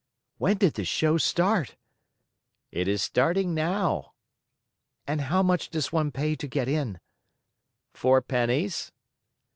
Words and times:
"When 0.39 0.57
did 0.57 0.73
the 0.73 0.83
show 0.83 1.17
start?" 1.19 1.75
"It 2.71 2.87
is 2.87 3.03
starting 3.03 3.53
now." 3.53 4.13
"And 5.05 5.21
how 5.21 5.43
much 5.43 5.69
does 5.69 5.93
one 5.93 6.11
pay 6.11 6.35
to 6.37 6.47
get 6.47 6.67
in?" 6.67 6.99
"Four 7.93 8.23
pennies." 8.23 8.91